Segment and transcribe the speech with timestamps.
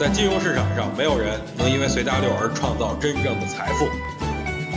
[0.00, 3.86] 在金融市场上，没有人能因为随大流而创造真正的财富。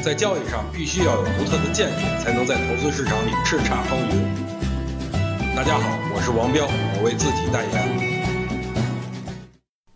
[0.04, 5.56] 在交易上，必须要有独特的见解，才能在投资市场里叱咤风云。
[5.56, 8.84] 大家好，我是王彪，我为自己代言。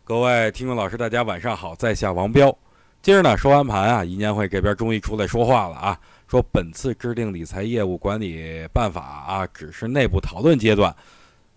[0.06, 2.58] 各位听众老师，大家晚上好，在下王彪。
[3.02, 6.00] 今儿呢收完盘啊，银监会这边终于出来说话了啊，
[6.30, 10.96] 说本次制定理财业务管理办法啊，只是内部讨论阶段。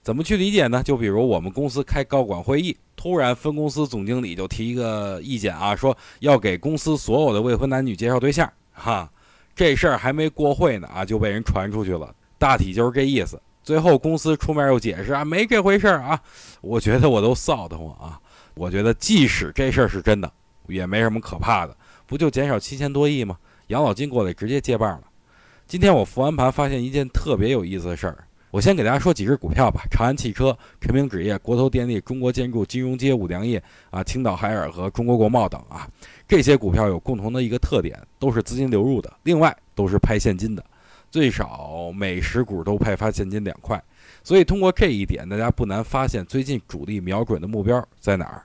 [0.02, 0.82] 怎么去理解呢？
[0.82, 9.10] 就比如我们公司开高管会议，突然分公司总经理就提一个意见啊，说要给公司所有的未婚男女介绍对象，哈，
[9.54, 12.14] 这事儿还没过会呢啊，就被人传出去了。
[12.36, 13.40] 大体就是这意思。
[13.62, 16.20] 最后公司出面又解释啊，没这回事儿啊。
[16.60, 18.20] 我觉得我都臊得慌啊。
[18.54, 20.30] 我觉得即使这事儿是真的，
[20.66, 21.74] 也没什么可怕的，
[22.06, 23.34] 不就减少七千多亿吗？
[23.68, 25.04] 养老金过来直接接棒了。
[25.66, 28.26] 今天我复完盘，发现一件特别有意思的事儿。
[28.50, 35.88] 我先给大家说几只股票吧：长安汽车、晨明纸业、国投电力、中国建筑、金融街、五粮液啊、青岛海尔和中国国贸等啊。
[36.26, 40.64] 这些股票有共同的一个特点，都是资金流入的，另外都是派现金的，
[41.10, 43.80] 最少每十股都派发现金两块。
[44.24, 48.44] 所以通过这一点，大家不难发现最近主力瞄准的目标在哪儿。